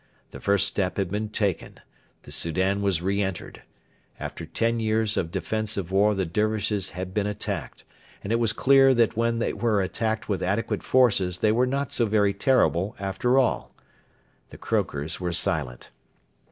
[0.31, 1.79] The first step had been taken.
[2.23, 3.61] The Soudan was re entered.
[4.19, 7.83] After ten years of defensive war the Dervishes had been attacked,
[8.23, 11.91] and it was clear that when they were attacked with adequate forces they were not
[11.91, 13.75] so very terrible after all.
[14.49, 15.91] The croakers were silent.